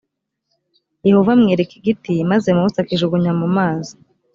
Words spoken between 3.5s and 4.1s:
mazi